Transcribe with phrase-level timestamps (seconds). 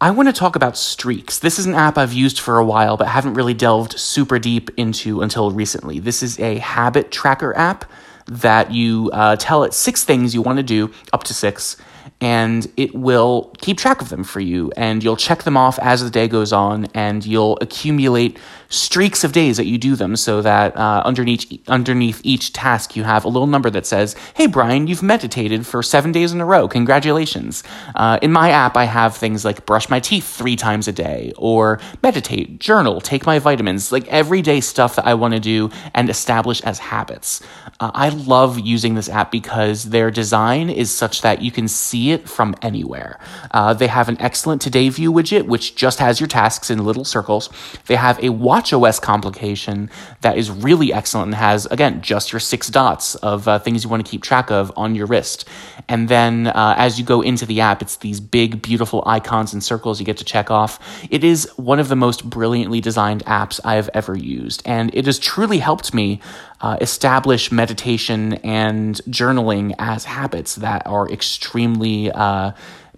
[0.00, 1.40] I want to talk about Streaks.
[1.40, 4.70] This is an app I've used for a while, but haven't really delved super deep
[4.76, 5.98] into until recently.
[5.98, 7.84] This is a habit tracker app
[8.26, 11.76] that you uh, tell it six things you want to do, up to six,
[12.20, 14.72] and it will keep track of them for you.
[14.76, 18.38] And you'll check them off as the day goes on, and you'll accumulate
[18.70, 23.02] streaks of days that you do them so that uh, underneath, underneath each task you
[23.02, 26.44] have a little number that says, Hey, Brian, you've meditated for seven days in a
[26.44, 26.68] row.
[26.68, 27.64] Congratulations.
[27.94, 31.32] Uh, in my app, I have things like brush my teeth three times a day,
[31.36, 36.10] or meditate, journal, take my vitamins, like everyday stuff that I want to do and
[36.10, 37.40] establish as habits.
[37.80, 41.97] Uh, I love using this app because their design is such that you can see
[42.06, 43.18] it from anywhere.
[43.50, 47.04] Uh, they have an excellent Today View widget, which just has your tasks in little
[47.04, 47.50] circles.
[47.86, 49.90] They have a WatchOS complication
[50.20, 53.90] that is really excellent and has, again, just your six dots of uh, things you
[53.90, 55.48] want to keep track of on your wrist.
[55.88, 59.62] And then uh, as you go into the app, it's these big, beautiful icons and
[59.62, 60.78] circles you get to check off.
[61.10, 65.06] It is one of the most brilliantly designed apps I have ever used, and it
[65.06, 66.20] has truly helped me
[66.60, 72.52] uh, establish meditation and journaling as habits that are extremely uh,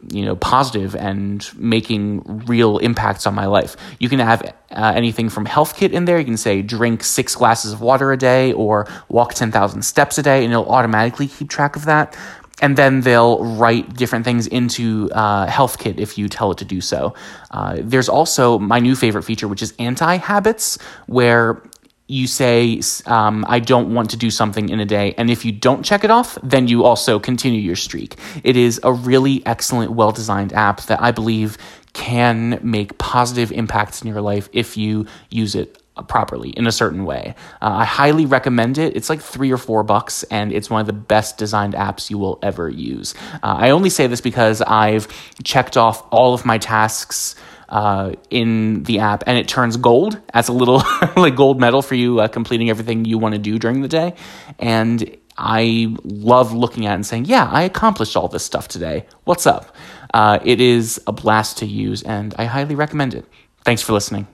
[0.09, 3.77] you know positive and making real impacts on my life.
[3.99, 6.19] You can have uh, anything from HealthKit in there.
[6.19, 10.23] You can say drink six glasses of water a day or walk 10000 steps a
[10.23, 12.17] day and it'll automatically keep track of that.
[12.63, 16.81] And then they'll write different things into uh, HealthKit if you tell it to do
[16.81, 17.15] so.
[17.51, 21.63] Uh, there's also my new favorite feature which is anti habits where
[22.11, 25.15] you say, um, I don't want to do something in a day.
[25.17, 28.17] And if you don't check it off, then you also continue your streak.
[28.43, 31.57] It is a really excellent, well designed app that I believe
[31.93, 37.05] can make positive impacts in your life if you use it properly in a certain
[37.05, 37.35] way.
[37.61, 38.97] Uh, I highly recommend it.
[38.97, 42.19] It's like three or four bucks, and it's one of the best designed apps you
[42.19, 43.15] will ever use.
[43.35, 45.09] Uh, I only say this because I've
[45.45, 47.37] checked off all of my tasks
[47.71, 50.83] uh, in the app, and it turns gold as a little
[51.17, 54.15] like gold medal for you uh, completing everything you want to do during the day.
[54.59, 59.07] And I love looking at and saying, "Yeah, I accomplished all this stuff today.
[59.25, 59.75] What's up?"
[60.13, 63.25] Uh, it is a blast to use, and I highly recommend it.
[63.65, 64.27] Thanks for listening.